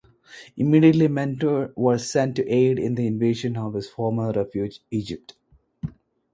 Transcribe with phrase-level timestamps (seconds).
[0.57, 5.35] Immediately, Mentor was sent to aid in the invasion of his former refuge, Egypt.